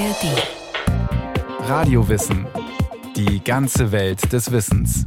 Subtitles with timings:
[0.00, 1.68] ARD.
[1.68, 2.46] Radiowissen.
[3.16, 5.04] Die ganze Welt des Wissens.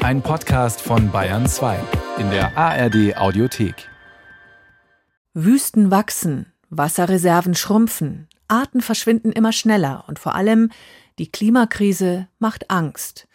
[0.00, 1.78] Ein Podcast von Bayern 2
[2.18, 3.88] in der ARD Audiothek.
[5.34, 10.70] Wüsten wachsen, Wasserreserven schrumpfen, Arten verschwinden immer schneller und vor allem
[11.20, 13.28] die Klimakrise macht Angst.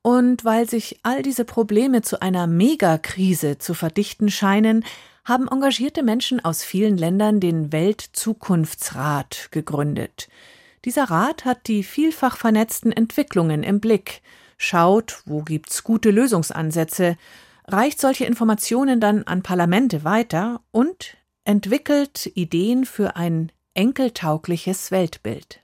[0.00, 4.86] Und weil sich all diese Probleme zu einer Megakrise zu verdichten scheinen,
[5.28, 10.28] haben engagierte Menschen aus vielen Ländern den Weltzukunftsrat gegründet.
[10.86, 14.22] Dieser Rat hat die vielfach vernetzten Entwicklungen im Blick,
[14.56, 17.18] schaut, wo gibt's gute Lösungsansätze,
[17.66, 25.60] reicht solche Informationen dann an Parlamente weiter und entwickelt Ideen für ein enkeltaugliches Weltbild.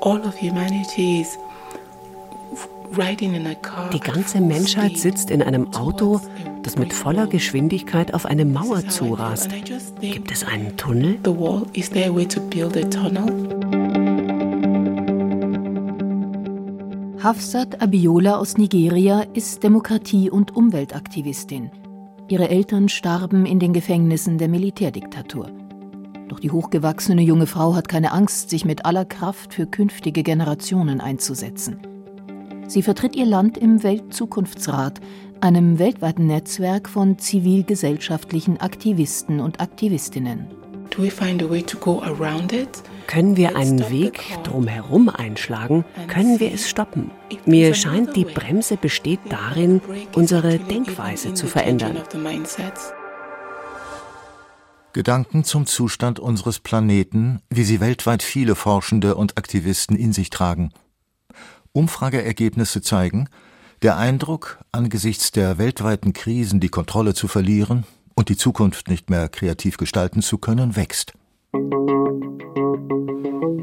[0.00, 1.36] All of humanity is
[3.92, 6.20] die ganze Menschheit sitzt in einem Auto,
[6.62, 9.50] das mit voller Geschwindigkeit auf eine Mauer zurast.
[10.00, 11.18] Gibt es einen Tunnel?
[17.22, 21.70] Hafsat Abiola aus Nigeria ist Demokratie- und Umweltaktivistin.
[22.28, 25.50] Ihre Eltern starben in den Gefängnissen der Militärdiktatur.
[26.28, 31.00] Doch die hochgewachsene junge Frau hat keine Angst, sich mit aller Kraft für künftige Generationen
[31.00, 31.80] einzusetzen.
[32.68, 35.00] Sie vertritt ihr Land im Weltzukunftsrat,
[35.40, 40.48] einem weltweiten Netzwerk von zivilgesellschaftlichen Aktivisten und Aktivistinnen.
[43.06, 45.86] Können wir einen Weg drumherum einschlagen?
[46.08, 47.10] Können wir es stoppen?
[47.46, 49.80] Mir scheint, die Bremse besteht darin,
[50.14, 51.96] unsere Denkweise zu verändern.
[54.92, 60.70] Gedanken zum Zustand unseres Planeten, wie sie weltweit viele Forschende und Aktivisten in sich tragen.
[61.78, 63.28] Umfrageergebnisse zeigen,
[63.82, 67.84] der Eindruck, angesichts der weltweiten Krisen die Kontrolle zu verlieren
[68.16, 71.12] und die Zukunft nicht mehr kreativ gestalten zu können, wächst.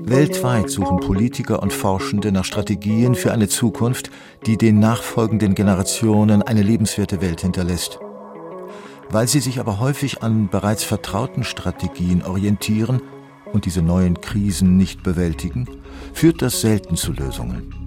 [0.07, 4.11] Weltweit suchen Politiker und Forschende nach Strategien für eine Zukunft,
[4.45, 7.99] die den nachfolgenden Generationen eine lebenswerte Welt hinterlässt.
[9.09, 13.01] Weil sie sich aber häufig an bereits vertrauten Strategien orientieren
[13.51, 15.67] und diese neuen Krisen nicht bewältigen,
[16.13, 17.85] führt das selten zu Lösungen.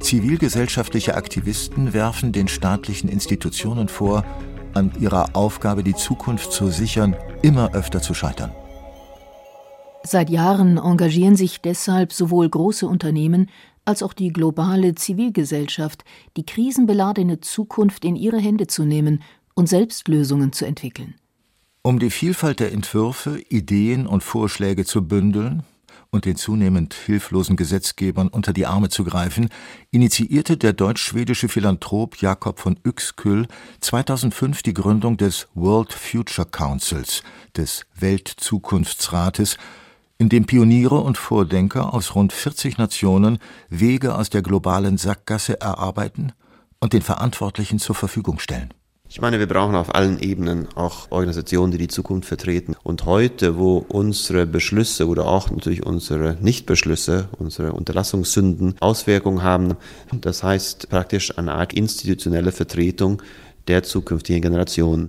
[0.00, 4.24] Zivilgesellschaftliche Aktivisten werfen den staatlichen Institutionen vor,
[4.74, 8.52] an ihrer Aufgabe, die Zukunft zu sichern, immer öfter zu scheitern.
[10.04, 13.50] Seit Jahren engagieren sich deshalb sowohl große Unternehmen
[13.84, 16.04] als auch die globale Zivilgesellschaft,
[16.36, 19.22] die krisenbeladene Zukunft in ihre Hände zu nehmen
[19.54, 21.14] und selbst Lösungen zu entwickeln.
[21.82, 25.62] Um die Vielfalt der Entwürfe, Ideen und Vorschläge zu bündeln,
[26.10, 29.48] und den zunehmend hilflosen Gesetzgebern unter die Arme zu greifen,
[29.90, 33.46] initiierte der deutsch-schwedische Philanthrop Jakob von Uexküll
[33.80, 37.22] 2005 die Gründung des World Future Councils,
[37.56, 39.56] des Weltzukunftsrates,
[40.18, 46.32] in dem Pioniere und Vordenker aus rund 40 Nationen Wege aus der globalen Sackgasse erarbeiten
[46.80, 48.72] und den Verantwortlichen zur Verfügung stellen.
[49.16, 52.76] Ich meine, wir brauchen auf allen Ebenen auch Organisationen, die die Zukunft vertreten.
[52.82, 59.76] Und heute, wo unsere Beschlüsse oder auch natürlich unsere Nichtbeschlüsse, unsere Unterlassungssünden Auswirkungen haben,
[60.12, 63.22] das heißt praktisch eine Art institutionelle Vertretung
[63.68, 65.08] der zukünftigen Generation.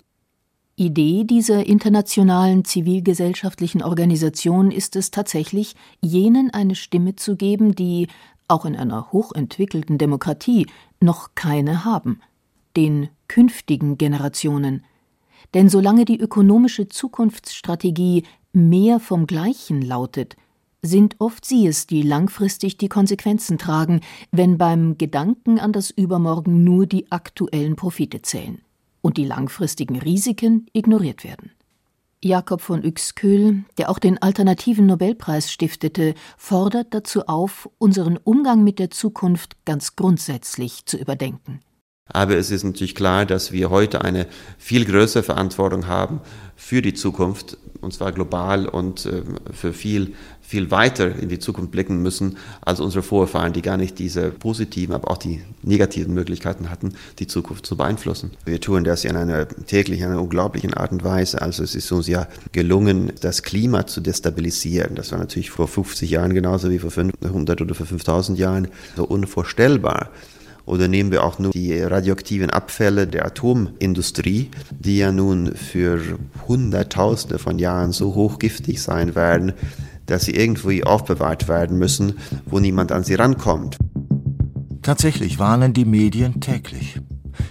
[0.78, 8.07] Idee dieser internationalen zivilgesellschaftlichen Organisation ist es tatsächlich, jenen eine Stimme zu geben, die,
[8.47, 10.66] auch in einer hochentwickelten Demokratie,
[11.01, 12.22] noch keine haben–
[12.77, 14.85] den künftigen Generationen.
[15.53, 18.23] Denn solange die ökonomische Zukunftsstrategie
[18.53, 20.35] mehr vom Gleichen lautet,
[20.83, 24.01] sind oft sie es, die langfristig die Konsequenzen tragen,
[24.31, 28.61] wenn beim Gedanken an das Übermorgen nur die aktuellen Profite zählen
[29.01, 31.51] und die langfristigen Risiken ignoriert werden.
[32.23, 38.79] Jakob von Uexküll, der auch den alternativen Nobelpreis stiftete, fordert dazu auf, unseren Umgang mit
[38.79, 41.61] der Zukunft ganz grundsätzlich zu überdenken.
[42.09, 46.21] Aber es ist natürlich klar, dass wir heute eine viel größere Verantwortung haben
[46.56, 49.21] für die Zukunft, und zwar global und äh,
[49.54, 54.00] für viel, viel weiter in die Zukunft blicken müssen, als unsere Vorfahren, die gar nicht
[54.00, 58.31] diese positiven, aber auch die negativen Möglichkeiten hatten, die Zukunft zu beeinflussen.
[58.45, 61.42] Wir tun das in einer täglichen, einer unglaublichen Art und Weise.
[61.42, 64.95] Also es ist uns ja gelungen, das Klima zu destabilisieren.
[64.95, 69.04] Das war natürlich vor 50 Jahren genauso wie vor 500 oder vor 5000 Jahren so
[69.04, 70.09] unvorstellbar.
[70.68, 77.40] Oder nehmen wir auch nur die radioaktiven Abfälle der Atomindustrie, die ja nun für Hunderttausende
[77.40, 79.54] von Jahren so hochgiftig sein werden,
[80.06, 83.78] dass sie irgendwie aufbewahrt werden müssen, wo niemand an sie rankommt.
[84.81, 87.00] Tatsächlich warnen die Medien täglich.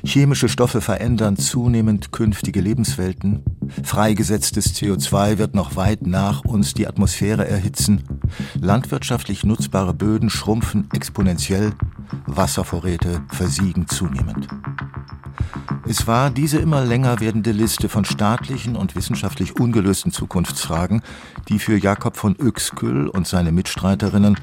[0.04, 3.42] Chemische Stoffe verändern zunehmend künftige Lebenswelten,
[3.82, 8.02] Freigesetztes CO2 wird noch weit nach uns die Atmosphäre erhitzen.
[8.60, 11.72] Landwirtschaftlich nutzbare Böden schrumpfen exponentiell.
[12.26, 14.48] Wasservorräte versiegen zunehmend.
[15.88, 21.02] Es war diese immer länger werdende Liste von staatlichen und wissenschaftlich ungelösten Zukunftsfragen,
[21.48, 24.36] die für Jakob von Uexküll und seine Mitstreiterinnen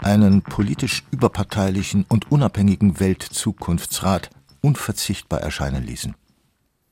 [0.00, 4.30] einen politisch überparteilichen und unabhängigen Weltzukunftsrat
[4.60, 6.14] unverzichtbar erscheinen ließen.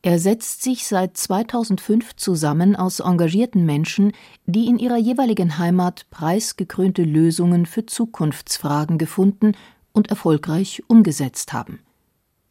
[0.03, 4.13] Er setzt sich seit 2005 zusammen aus engagierten Menschen,
[4.47, 9.53] die in ihrer jeweiligen Heimat preisgekrönte Lösungen für Zukunftsfragen gefunden
[9.93, 11.81] und erfolgreich umgesetzt haben.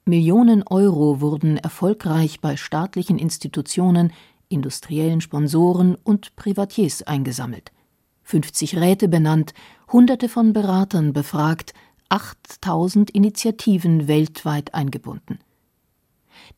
[0.05, 4.11] Millionen Euro wurden erfolgreich bei staatlichen Institutionen,
[4.47, 7.71] industriellen Sponsoren und Privatiers eingesammelt.
[8.23, 9.53] 50 Räte benannt,
[9.91, 11.73] Hunderte von Beratern befragt,
[12.09, 15.39] 8000 Initiativen weltweit eingebunden.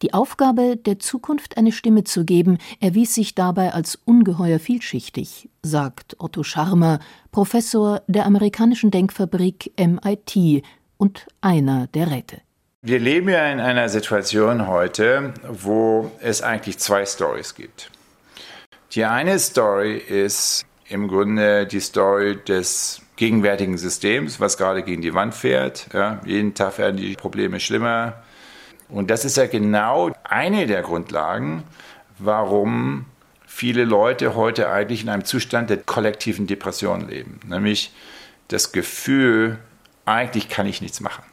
[0.01, 6.15] Die Aufgabe, der Zukunft eine Stimme zu geben, erwies sich dabei als ungeheuer vielschichtig, sagt
[6.19, 6.99] Otto Scharmer,
[7.31, 10.63] Professor der amerikanischen Denkfabrik MIT
[10.97, 12.41] und einer der Räte.
[12.83, 17.91] Wir leben ja in einer Situation heute, wo es eigentlich zwei Stories gibt.
[18.93, 25.13] Die eine Story ist im Grunde die Story des gegenwärtigen Systems, was gerade gegen die
[25.13, 25.87] Wand fährt.
[25.93, 28.23] Ja, jeden Tag werden die Probleme schlimmer.
[28.91, 31.63] Und das ist ja genau eine der Grundlagen,
[32.19, 33.05] warum
[33.47, 37.39] viele Leute heute eigentlich in einem Zustand der kollektiven Depression leben.
[37.47, 37.93] Nämlich
[38.49, 39.59] das Gefühl,
[40.05, 41.23] eigentlich kann ich nichts machen.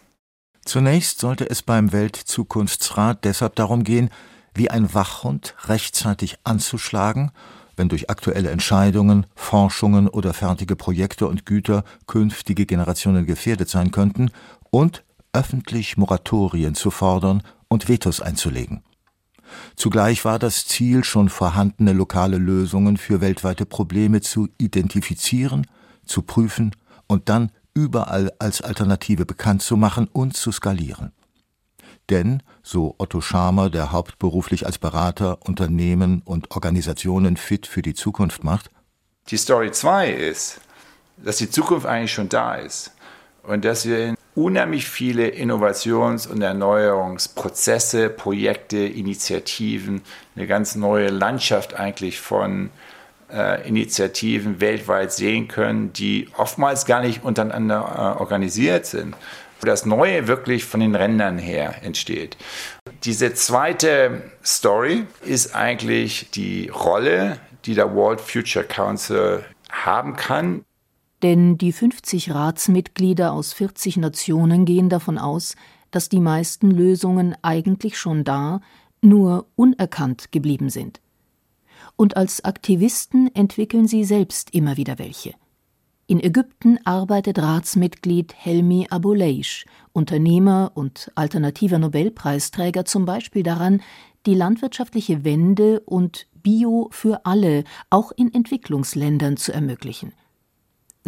[0.64, 4.11] Zunächst sollte es beim Weltzukunftsrat deshalb darum gehen,
[4.54, 7.32] wie ein Wachhund rechtzeitig anzuschlagen,
[7.76, 14.31] wenn durch aktuelle Entscheidungen, Forschungen oder fertige Projekte und Güter künftige Generationen gefährdet sein könnten,
[14.70, 15.02] und
[15.32, 18.82] öffentlich Moratorien zu fordern und Vetos einzulegen.
[19.76, 25.66] Zugleich war das Ziel, schon vorhandene lokale Lösungen für weltweite Probleme zu identifizieren,
[26.04, 26.75] zu prüfen
[27.06, 31.12] und dann überall als Alternative bekannt zu machen und zu skalieren.
[32.10, 38.44] Denn, so Otto Scharmer, der hauptberuflich als Berater Unternehmen und Organisationen fit für die Zukunft
[38.44, 38.70] macht,
[39.28, 40.60] die Story 2 ist,
[41.19, 42.92] dass die Zukunft eigentlich schon da ist
[43.42, 50.02] und dass wir unheimlich viele Innovations- und Erneuerungsprozesse, Projekte, Initiativen,
[50.37, 52.70] eine ganz neue Landschaft eigentlich von
[53.32, 59.17] äh, Initiativen weltweit sehen können, die oftmals gar nicht untereinander äh, organisiert sind.
[59.62, 62.37] Das Neue wirklich von den Rändern her entsteht.
[63.02, 70.64] Diese zweite Story ist eigentlich die Rolle, die der World Future Council haben kann
[71.22, 75.56] denn die 50 Ratsmitglieder aus 40 Nationen gehen davon aus,
[75.90, 78.60] dass die meisten Lösungen eigentlich schon da,
[79.00, 81.00] nur unerkannt geblieben sind.
[81.96, 85.34] Und als Aktivisten entwickeln sie selbst immer wieder welche.
[86.06, 93.82] In Ägypten arbeitet Ratsmitglied Helmi Abuleish, Unternehmer und alternativer Nobelpreisträger zum Beispiel daran,
[94.24, 100.12] die landwirtschaftliche Wende und Bio für alle auch in Entwicklungsländern zu ermöglichen–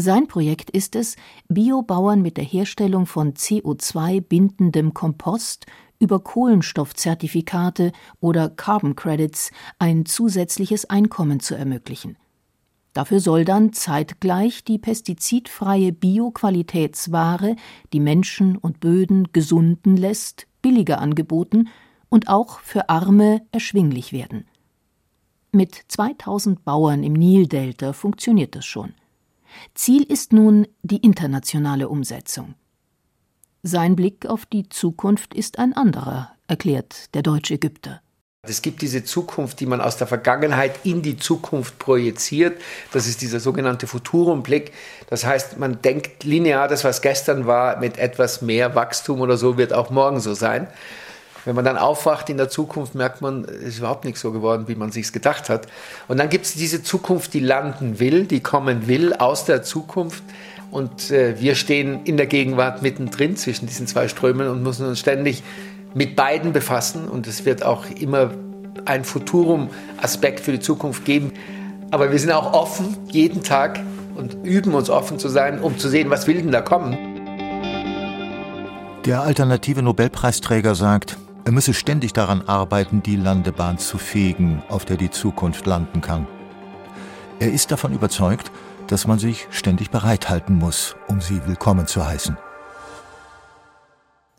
[0.00, 1.16] sein Projekt ist es,
[1.48, 5.66] Biobauern mit der Herstellung von CO2-bindendem Kompost
[5.98, 12.16] über Kohlenstoffzertifikate oder Carbon Credits ein zusätzliches Einkommen zu ermöglichen.
[12.92, 17.54] Dafür soll dann zeitgleich die pestizidfreie Bioqualitätsware,
[17.92, 21.68] die Menschen und Böden gesunden lässt, billiger angeboten
[22.08, 24.46] und auch für Arme erschwinglich werden.
[25.52, 28.94] Mit 2000 Bauern im Nildelta funktioniert das schon.
[29.74, 32.54] Ziel ist nun die internationale Umsetzung.
[33.62, 38.00] Sein Blick auf die Zukunft ist ein anderer, erklärt der deutsche Ägypter.
[38.42, 42.58] Es gibt diese Zukunft, die man aus der Vergangenheit in die Zukunft projiziert.
[42.90, 44.72] Das ist dieser sogenannte Futurumblick.
[45.10, 49.58] Das heißt, man denkt linear, das, was gestern war, mit etwas mehr Wachstum oder so,
[49.58, 50.68] wird auch morgen so sein.
[51.44, 54.64] Wenn man dann aufwacht in der Zukunft, merkt man, es ist überhaupt nicht so geworden,
[54.68, 55.66] wie man sich gedacht hat.
[56.08, 60.22] Und dann gibt es diese Zukunft, die landen will, die kommen will aus der Zukunft.
[60.70, 65.00] Und äh, wir stehen in der Gegenwart mittendrin zwischen diesen zwei Strömen und müssen uns
[65.00, 65.42] ständig
[65.94, 67.08] mit beiden befassen.
[67.08, 68.30] Und es wird auch immer
[68.84, 71.32] ein Futurum-Aspekt für die Zukunft geben.
[71.90, 73.80] Aber wir sind auch offen jeden Tag
[74.14, 76.96] und üben uns offen zu sein, um zu sehen, was will denn da kommen.
[79.06, 84.96] Der alternative Nobelpreisträger sagt, er müsse ständig daran arbeiten, die Landebahn zu fegen, auf der
[84.96, 86.26] die Zukunft landen kann.
[87.38, 88.50] Er ist davon überzeugt,
[88.86, 92.36] dass man sich ständig bereithalten muss, um sie willkommen zu heißen.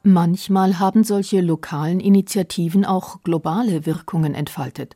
[0.04, 4.96] Manchmal haben solche lokalen Initiativen auch globale Wirkungen entfaltet.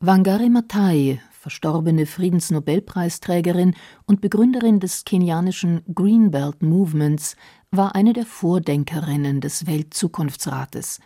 [0.00, 3.74] Wangari Maathai, verstorbene Friedensnobelpreisträgerin
[4.06, 7.36] und Begründerin des kenianischen Greenbelt Movements,
[7.72, 10.98] war eine der Vordenkerinnen des Weltzukunftsrates.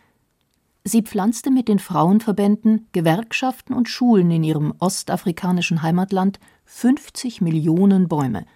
[0.83, 8.47] Sie pflanzte mit den Frauenverbänden, Gewerkschaften und Schulen in ihrem ostafrikanischen Heimatland 50 Millionen Bäume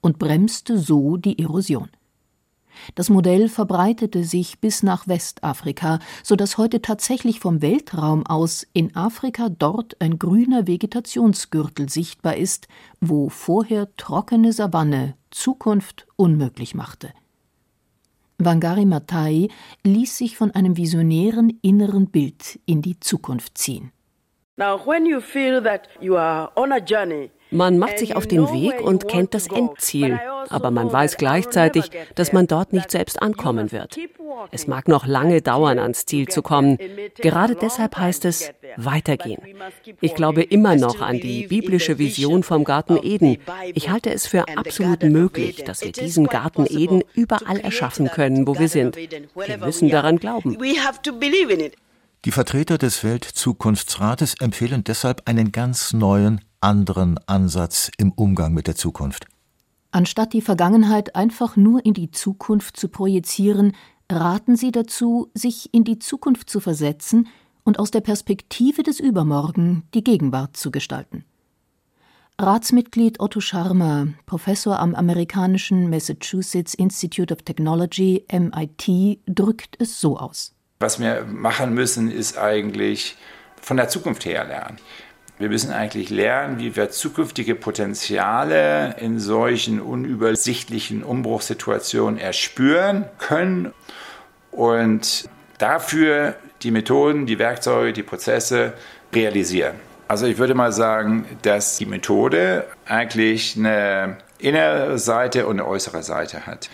[0.00, 1.90] und bremste so die Erosion.
[2.94, 8.96] Das Modell verbreitete sich bis nach Westafrika, so dass heute tatsächlich vom Weltraum aus in
[8.96, 12.66] Afrika dort ein grüner Vegetationsgürtel sichtbar ist,
[13.00, 17.12] wo vorher trockene Savanne Zukunft unmöglich machte.
[18.40, 19.48] Wangari Maathai
[19.82, 23.90] ließ sich von einem visionären inneren Bild in die Zukunft ziehen.
[24.56, 28.48] Now when you feel that you are on a journey man macht sich auf den
[28.52, 33.72] Weg und kennt das Endziel, aber man weiß gleichzeitig, dass man dort nicht selbst ankommen
[33.72, 33.96] wird.
[34.50, 36.78] Es mag noch lange dauern, ans Ziel zu kommen.
[37.16, 39.42] Gerade deshalb heißt es weitergehen.
[40.00, 43.38] Ich glaube immer noch an die biblische Vision vom Garten Eden.
[43.74, 48.58] Ich halte es für absolut möglich, dass wir diesen Garten Eden überall erschaffen können, wo
[48.58, 48.96] wir sind.
[48.96, 50.56] Wir müssen daran glauben.
[52.24, 58.74] Die Vertreter des Weltzukunftsrates empfehlen deshalb einen ganz neuen anderen Ansatz im Umgang mit der
[58.74, 59.26] Zukunft.
[59.90, 63.72] Anstatt die Vergangenheit einfach nur in die Zukunft zu projizieren,
[64.10, 67.28] raten sie dazu, sich in die Zukunft zu versetzen
[67.64, 71.24] und aus der Perspektive des Übermorgen die Gegenwart zu gestalten.
[72.40, 80.54] Ratsmitglied Otto Scharmer, Professor am amerikanischen Massachusetts Institute of Technology MIT, drückt es so aus.
[80.78, 83.16] Was wir machen müssen, ist eigentlich
[83.60, 84.78] von der Zukunft her lernen.
[85.38, 93.72] Wir müssen eigentlich lernen, wie wir zukünftige Potenziale in solchen unübersichtlichen Umbruchssituationen erspüren können
[94.50, 95.28] und
[95.58, 98.72] dafür die Methoden, die Werkzeuge, die Prozesse
[99.14, 99.76] realisieren.
[100.08, 106.02] Also ich würde mal sagen, dass die Methode eigentlich eine innere Seite und eine äußere
[106.02, 106.68] Seite hat.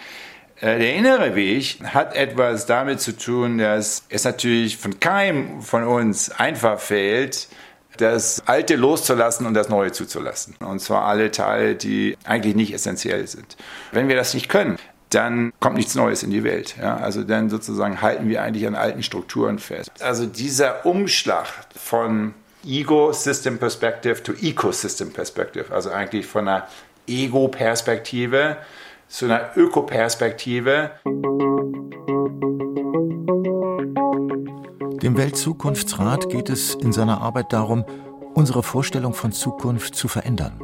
[0.60, 5.84] Äh, der innere Weg hat etwas damit zu tun, dass es natürlich von keinem von
[5.84, 7.48] uns einfach fällt,
[7.96, 10.56] das Alte loszulassen und das Neue zuzulassen.
[10.60, 13.56] Und zwar alle Teile, die eigentlich nicht essentiell sind.
[13.92, 14.78] Wenn wir das nicht können,
[15.10, 16.74] dann kommt nichts Neues in die Welt.
[16.80, 16.96] Ja?
[16.96, 19.90] Also dann sozusagen halten wir eigentlich an alten Strukturen fest.
[20.00, 21.46] Also dieser Umschlag
[21.76, 22.34] von
[22.66, 26.66] Ego-System Perspective to Ecosystem Perspective, also eigentlich von einer
[27.06, 28.56] Ego-Perspektive
[29.14, 30.90] zu einer Ökoperspektive.
[35.02, 37.84] Dem Weltzukunftsrat geht es in seiner Arbeit darum,
[38.34, 40.60] unsere Vorstellung von Zukunft zu verändern.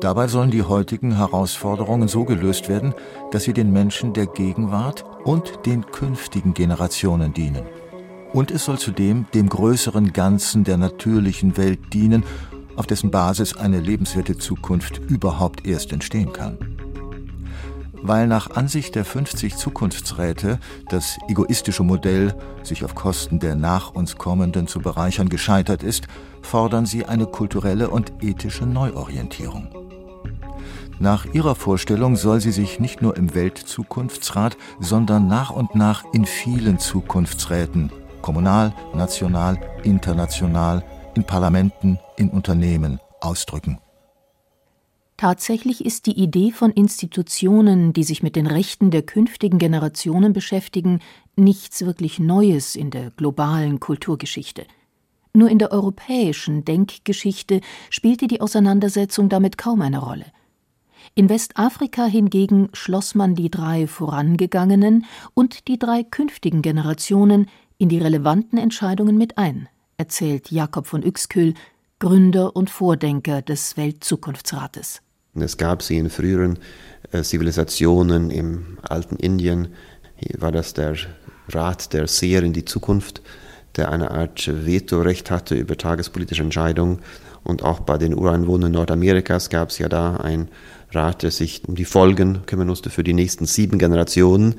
[0.00, 2.94] Dabei sollen die heutigen Herausforderungen so gelöst werden,
[3.32, 7.66] dass sie den Menschen der Gegenwart und den künftigen Generationen dienen.
[8.32, 12.22] Und es soll zudem dem größeren Ganzen der natürlichen Welt dienen,
[12.76, 16.71] auf dessen Basis eine lebenswerte Zukunft überhaupt erst entstehen kann.
[18.02, 24.16] Weil nach Ansicht der 50 Zukunftsräte das egoistische Modell, sich auf Kosten der nach uns
[24.16, 26.08] Kommenden zu bereichern, gescheitert ist,
[26.42, 29.68] fordern sie eine kulturelle und ethische Neuorientierung.
[30.98, 36.26] Nach ihrer Vorstellung soll sie sich nicht nur im Weltzukunftsrat, sondern nach und nach in
[36.26, 43.78] vielen Zukunftsräten, kommunal, national, international, in Parlamenten, in Unternehmen ausdrücken.
[45.22, 50.98] Tatsächlich ist die Idee von Institutionen, die sich mit den Rechten der künftigen Generationen beschäftigen,
[51.36, 54.66] nichts wirklich Neues in der globalen Kulturgeschichte.
[55.32, 60.24] Nur in der europäischen Denkgeschichte spielte die Auseinandersetzung damit kaum eine Rolle.
[61.14, 67.46] In Westafrika hingegen schloss man die drei vorangegangenen und die drei künftigen Generationen
[67.78, 71.54] in die relevanten Entscheidungen mit ein, erzählt Jakob von Uexküll,
[72.00, 75.00] Gründer und Vordenker des Weltzukunftsrates.
[75.34, 76.58] Es gab sie in früheren
[77.10, 79.68] äh, Zivilisationen im alten Indien.
[80.16, 80.94] Hier war das der
[81.48, 83.22] Rat der Seher in die Zukunft,
[83.76, 87.00] der eine Art Vetorecht hatte über tagespolitische Entscheidungen.
[87.44, 90.48] Und auch bei den Ureinwohnern Nordamerikas gab es ja da einen
[90.90, 94.56] Rat, der sich um die Folgen kümmern musste für die nächsten sieben Generationen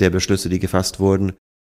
[0.00, 1.32] der Beschlüsse, die gefasst wurden.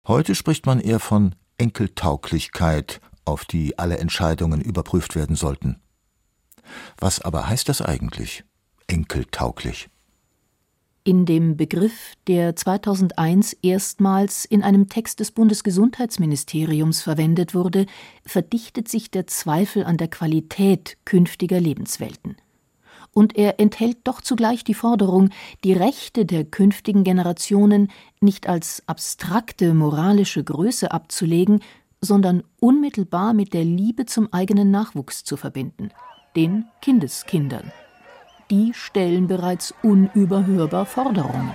[0.08, 5.78] Heute spricht man eher von Enkeltauglichkeit, auf die alle Entscheidungen überprüft werden sollten.
[6.98, 8.44] Was aber heißt das eigentlich?
[8.88, 9.90] Enkeltauglich.
[11.04, 17.88] In dem Begriff, der 2001 erstmals in einem Text des Bundesgesundheitsministeriums verwendet wurde,
[18.24, 22.36] verdichtet sich der Zweifel an der Qualität künftiger Lebenswelten.
[23.14, 25.32] Und er enthält doch zugleich die Forderung,
[25.64, 31.62] die Rechte der künftigen Generationen nicht als abstrakte moralische Größe abzulegen,
[32.00, 35.90] sondern unmittelbar mit der Liebe zum eigenen Nachwuchs zu verbinden,
[36.36, 37.72] den Kindeskindern.
[38.50, 41.54] Die stellen bereits unüberhörbar Forderungen.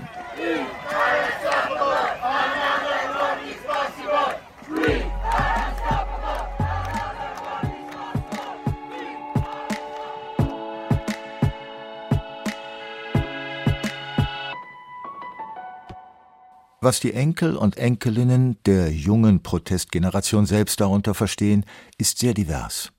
[16.87, 21.65] Was die Enkel und Enkelinnen der jungen Protestgeneration selbst darunter verstehen,
[21.99, 22.93] ist sehr divers.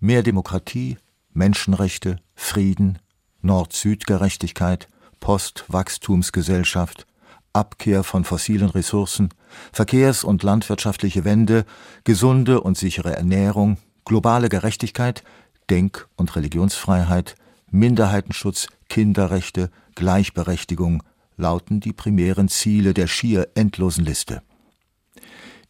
[0.00, 0.96] Mehr Demokratie,
[1.32, 3.00] Menschenrechte, Frieden,
[3.42, 4.88] Nord-Süd-Gerechtigkeit,
[5.18, 7.04] Post-Wachstumsgesellschaft,
[7.52, 9.30] Abkehr von fossilen Ressourcen,
[9.72, 11.64] Verkehrs- und landwirtschaftliche Wende,
[12.04, 15.24] gesunde und sichere Ernährung, globale Gerechtigkeit,
[15.68, 17.34] Denk- und Religionsfreiheit,
[17.72, 21.02] Minderheitenschutz, Kinderrechte, Gleichberechtigung,
[21.36, 24.42] lauten die primären Ziele der schier endlosen Liste.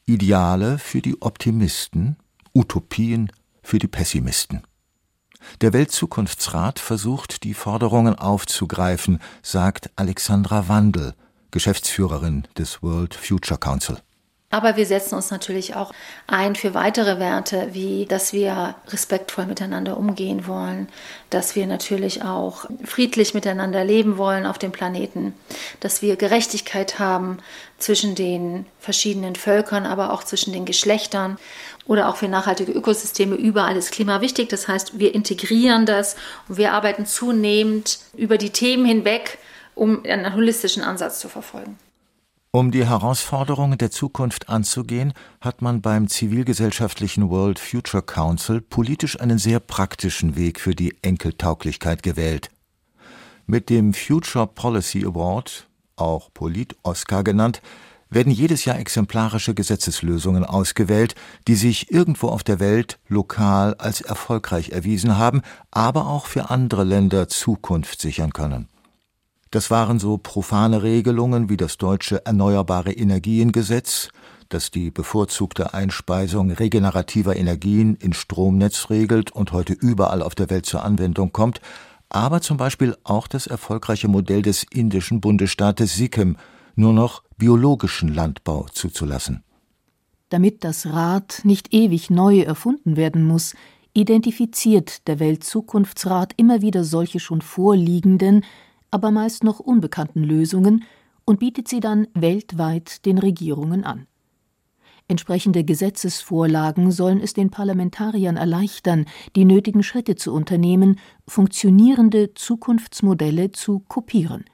[0.04, 2.16] Ideale für die Optimisten,
[2.54, 3.32] Utopien
[3.68, 4.62] für die Pessimisten.
[5.60, 11.14] Der Weltzukunftsrat versucht, die Forderungen aufzugreifen, sagt Alexandra Wandel,
[11.50, 13.98] Geschäftsführerin des World Future Council.
[14.50, 15.92] Aber wir setzen uns natürlich auch
[16.26, 20.88] ein für weitere Werte, wie dass wir respektvoll miteinander umgehen wollen,
[21.28, 25.34] dass wir natürlich auch friedlich miteinander leben wollen auf dem Planeten,
[25.80, 27.38] dass wir Gerechtigkeit haben
[27.76, 31.36] zwischen den verschiedenen Völkern, aber auch zwischen den Geschlechtern
[31.88, 33.34] oder auch für nachhaltige Ökosysteme.
[33.34, 34.50] Überall ist Klima wichtig.
[34.50, 36.14] Das heißt, wir integrieren das
[36.46, 39.38] und wir arbeiten zunehmend über die Themen hinweg,
[39.74, 41.76] um einen holistischen Ansatz zu verfolgen.
[42.50, 49.38] Um die Herausforderungen der Zukunft anzugehen, hat man beim zivilgesellschaftlichen World Future Council politisch einen
[49.38, 52.50] sehr praktischen Weg für die Enkeltauglichkeit gewählt.
[53.46, 57.62] Mit dem Future Policy Award, auch Polit-Oscar genannt,
[58.10, 61.14] werden jedes Jahr exemplarische Gesetzeslösungen ausgewählt,
[61.46, 66.84] die sich irgendwo auf der Welt lokal als erfolgreich erwiesen haben, aber auch für andere
[66.84, 68.68] Länder Zukunft sichern können.
[69.50, 74.10] Das waren so profane Regelungen wie das deutsche Erneuerbare Energiengesetz,
[74.50, 80.66] das die bevorzugte Einspeisung regenerativer Energien in Stromnetz regelt und heute überall auf der Welt
[80.66, 81.60] zur Anwendung kommt,
[82.10, 86.36] aber zum Beispiel auch das erfolgreiche Modell des indischen Bundesstaates Sikkim,
[86.74, 89.44] nur noch biologischen Landbau zuzulassen.
[90.28, 93.54] Damit das Rad nicht ewig neu erfunden werden muss,
[93.94, 98.44] identifiziert der Weltzukunftsrat immer wieder solche schon vorliegenden,
[98.90, 100.84] aber meist noch unbekannten Lösungen
[101.24, 104.06] und bietet sie dann weltweit den Regierungen an.
[105.10, 113.80] Entsprechende Gesetzesvorlagen sollen es den Parlamentariern erleichtern, die nötigen Schritte zu unternehmen, funktionierende Zukunftsmodelle zu
[113.88, 114.44] kopieren.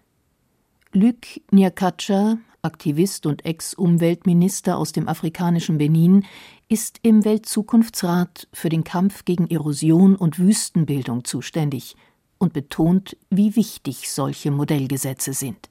[0.92, 6.24] Luc Nyakacha, Aktivist und Ex-Umweltminister aus dem afrikanischen Benin,
[6.68, 11.96] ist im Weltzukunftsrat für den Kampf gegen Erosion und Wüstenbildung zuständig–
[12.38, 15.70] und betont, wie wichtig solche Modellgesetze sind.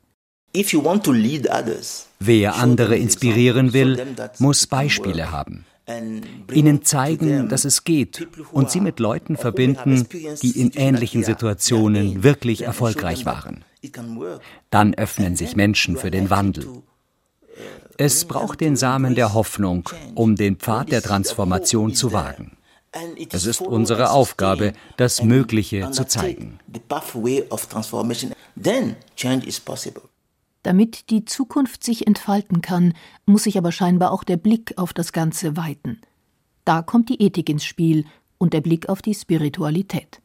[2.20, 5.66] Wer andere inspirieren will, muss Beispiele haben,
[6.54, 10.08] ihnen zeigen, dass es geht und sie mit Leuten verbinden,
[10.42, 13.66] die in ähnlichen Situationen wirklich erfolgreich waren.
[14.70, 16.84] Dann öffnen sich Menschen für den Wandel.
[17.98, 22.58] Es braucht den Samen der Hoffnung, um den Pfad der Transformation zu wagen.
[23.32, 26.60] Es ist unsere Aufgabe, das Mögliche zu zeigen.
[30.64, 32.94] Damit die Zukunft sich entfalten kann,
[33.26, 36.02] muss sich aber scheinbar auch der Blick auf das Ganze weiten.
[36.66, 38.06] Da kommt die Ethik ins Spiel
[38.38, 40.22] und der Blick auf die Spiritualität.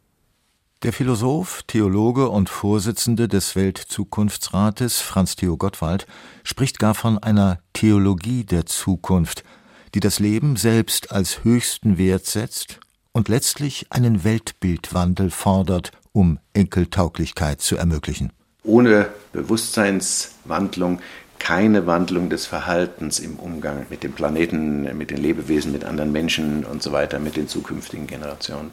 [0.84, 6.06] Der Philosoph, Theologe und Vorsitzende des Weltzukunftsrates Franz Theo Gottwald
[6.44, 9.44] spricht gar von einer Theologie der Zukunft–
[9.94, 12.80] die das Leben selbst als höchsten Wert setzt
[13.12, 18.32] und letztlich einen Weltbildwandel fordert, um Enkeltauglichkeit zu ermöglichen.
[18.68, 21.00] Ohne Bewusstseinswandlung
[21.38, 26.64] keine Wandlung des Verhaltens im Umgang mit dem Planeten, mit den Lebewesen, mit anderen Menschen
[26.64, 28.72] und so weiter, mit den zukünftigen Generationen.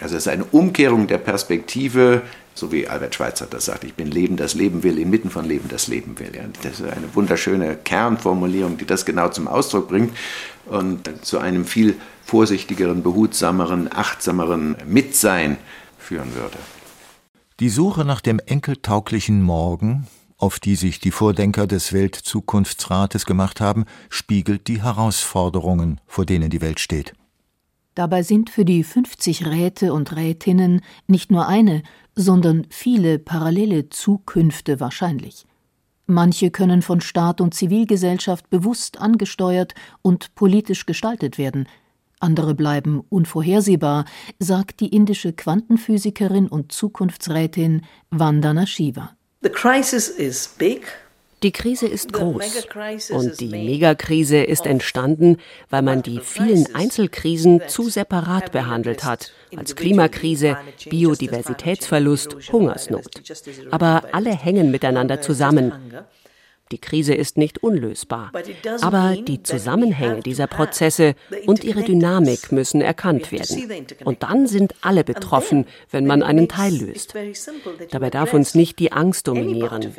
[0.00, 2.22] Also es ist eine Umkehrung der Perspektive,
[2.54, 5.68] so wie Albert Schweitzer das sagt, ich bin Leben, das Leben will, inmitten von Leben,
[5.68, 6.30] das Leben will.
[6.34, 10.16] Ja, das ist eine wunderschöne Kernformulierung, die das genau zum Ausdruck bringt
[10.66, 15.56] und zu einem viel vorsichtigeren, behutsameren, achtsameren Mitsein
[15.98, 16.58] führen würde.
[17.58, 23.86] Die Suche nach dem enkeltauglichen Morgen, auf die sich die Vordenker des Weltzukunftsrates gemacht haben,
[24.10, 27.14] spiegelt die Herausforderungen, vor denen die Welt steht.
[27.94, 31.82] Dabei sind für die 50 Räte und Rätinnen nicht nur eine,
[32.14, 35.46] sondern viele parallele Zukünfte wahrscheinlich.
[36.04, 41.66] Manche können von Staat und Zivilgesellschaft bewusst angesteuert und politisch gestaltet werden,
[42.20, 44.04] andere bleiben unvorhersehbar,
[44.38, 49.16] sagt die indische Quantenphysikerin und Zukunftsrätin Vandana Shiva.
[49.42, 50.86] The crisis is big.
[51.42, 52.66] Die Krise ist groß
[53.10, 55.36] und die Megakrise ist entstanden,
[55.68, 60.56] weil man die vielen Einzelkrisen zu separat behandelt hat, als Klimakrise,
[60.88, 63.22] Biodiversitätsverlust, Hungersnot.
[63.70, 65.72] Aber alle hängen miteinander zusammen.
[66.72, 68.32] Die Krise ist nicht unlösbar,
[68.80, 71.14] aber die Zusammenhänge dieser Prozesse
[71.46, 73.86] und ihre Dynamik müssen erkannt werden.
[74.04, 77.14] Und dann sind alle betroffen, wenn man einen Teil löst.
[77.90, 79.94] Dabei darf uns nicht die Angst dominieren.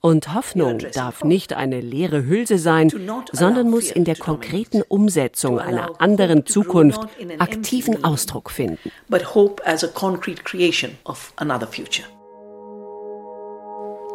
[0.00, 2.92] Und Hoffnung darf nicht eine leere Hülse sein,
[3.32, 7.00] sondern muss in der konkreten Umsetzung einer anderen Zukunft
[7.38, 8.92] aktiven Ausdruck finden.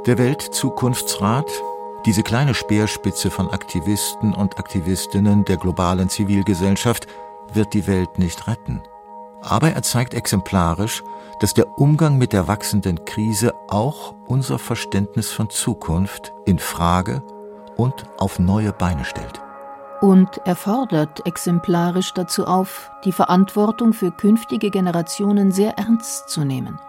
[0.06, 1.52] Der Weltzukunftsrat,
[2.06, 7.08] diese kleine Speerspitze von Aktivisten und Aktivistinnen der globalen Zivilgesellschaft,
[7.54, 8.82] wird die Welt nicht retten.
[9.42, 11.04] Aber er zeigt exemplarisch,
[11.40, 17.24] dass der Umgang mit der wachsenden Krise auch unser Verständnis von Zukunft in Frage
[17.78, 19.42] und auf neue Beine stellt.
[20.02, 26.80] Und er fordert exemplarisch dazu auf, die Verantwortung für künftige Generationen sehr ernst zu nehmen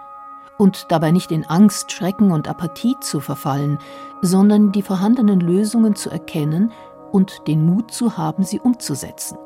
[0.61, 3.79] und dabei nicht in Angst, Schrecken und Apathie zu verfallen,
[4.21, 6.71] sondern die vorhandenen Lösungen zu erkennen
[7.13, 9.39] und den Mut zu haben, sie umzusetzen.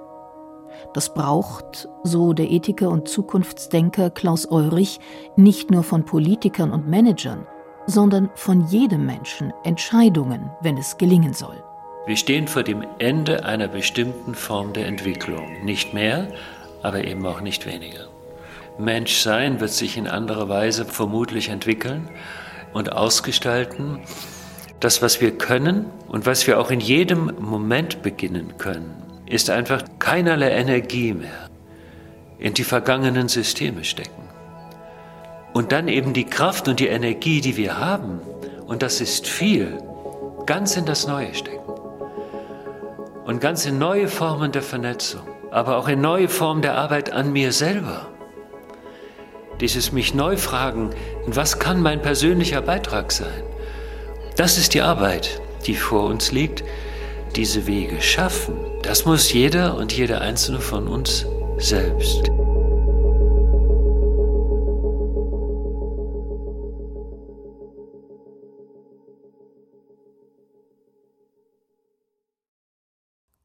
[0.93, 4.99] Das braucht, so der Ethiker und Zukunftsdenker Klaus Eurich,
[5.37, 7.47] nicht nur von Politikern und Managern,
[7.87, 11.63] sondern von jedem Menschen Entscheidungen, wenn es gelingen soll.
[12.07, 15.65] Wir stehen vor dem Ende einer bestimmten Form der Entwicklung.
[15.65, 16.27] Nicht mehr,
[16.83, 18.09] aber eben auch nicht weniger.
[18.79, 22.09] Menschsein wird sich in anderer Weise vermutlich entwickeln
[22.73, 24.01] und ausgestalten.
[24.81, 29.83] Das, was wir können und was wir auch in jedem Moment beginnen können, ist einfach
[29.99, 31.49] keinerlei Energie mehr
[32.39, 34.29] in die vergangenen Systeme stecken.
[35.53, 38.21] Und dann eben die Kraft und die Energie, die wir haben,
[38.67, 39.79] und das ist viel,
[40.47, 41.61] ganz in das Neue stecken.
[43.25, 47.33] Und ganz in neue Formen der Vernetzung, aber auch in neue Formen der Arbeit an
[47.33, 48.09] mir selber.
[49.61, 50.91] Dieses mich neu fragen,
[51.27, 53.43] was kann mein persönlicher Beitrag sein?
[54.37, 56.65] Das ist die Arbeit, die vor uns liegt,
[57.37, 61.27] diese Wege schaffen, das muss jeder und jede einzelne von uns
[61.59, 62.31] selbst.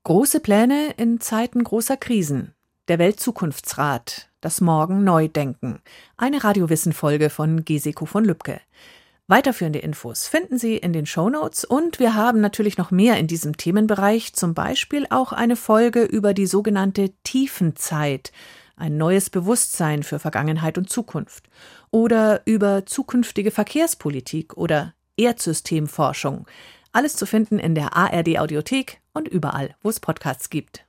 [0.03, 2.55] Große Pläne in Zeiten großer Krisen.
[2.89, 4.29] Der Weltzukunftsrat.
[4.41, 5.79] Das Morgen neu denken.
[6.17, 8.61] Eine Radiowissen-Folge von Geseko von Lübcke.
[9.27, 13.27] Weiterführende Infos finden Sie in den Show Notes und wir haben natürlich noch mehr in
[13.27, 18.31] diesem Themenbereich, zum Beispiel auch eine Folge über die sogenannte Tiefenzeit,
[18.75, 21.47] ein neues Bewusstsein für Vergangenheit und Zukunft,
[21.91, 26.47] oder über zukünftige Verkehrspolitik oder Erdsystemforschung.
[26.91, 30.88] Alles zu finden in der ARD Audiothek und überall, wo es Podcasts gibt.